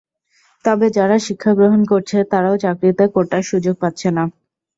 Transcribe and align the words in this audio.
তবে 0.65 0.87
যারা 0.97 1.17
শিক্ষা 1.19 1.51
গ্রহণ 1.57 1.81
করছে, 1.91 2.17
তারাও 2.31 2.55
চাকরিতে 2.57 3.03
কোটার 3.15 3.43
সুযোগ 3.43 3.75
পাচ্ছে 3.81 4.09
না। 4.11 4.23